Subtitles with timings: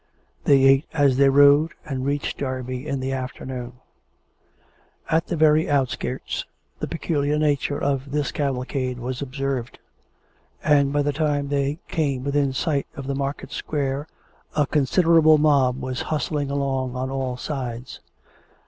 [0.45, 3.73] They ate as they rode, and reached Derby in the after noon.
[5.11, 6.43] At the very outskirts
[6.79, 8.33] the peculiar nature of this caval COME RACK!
[8.33, 8.65] COME ROPE!
[8.65, 9.79] 4S3 cade was observed;
[10.63, 14.07] and by the time that they came within sight of the market square
[14.55, 17.99] a considerable mob was hustling along on all sides.